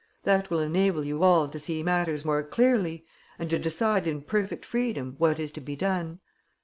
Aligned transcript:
That 0.23 0.49
will 0.49 0.57
enable 0.61 1.05
you 1.05 1.21
all 1.21 1.47
to 1.47 1.59
see 1.59 1.83
matters 1.83 2.25
more 2.25 2.41
clearly 2.41 3.05
and 3.37 3.51
to 3.51 3.59
decide 3.59 4.07
in 4.07 4.23
perfect 4.23 4.65
freedom 4.65 5.13
what 5.19 5.37
is 5.39 5.51
to 5.51 5.61
be 5.61 5.75
done. 5.75 6.21